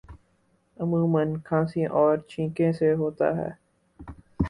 عموماً 0.77 1.27
کھانسی 1.45 1.83
اور 1.97 2.17
چھینکنے 2.29 2.71
سے 2.73 2.93
ہوتا 2.93 3.35
ہے 3.37 3.49